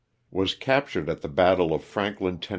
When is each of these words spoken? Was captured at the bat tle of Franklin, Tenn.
Was 0.31 0.55
captured 0.55 1.09
at 1.09 1.21
the 1.21 1.27
bat 1.27 1.57
tle 1.57 1.75
of 1.75 1.83
Franklin, 1.83 2.39
Tenn. 2.39 2.49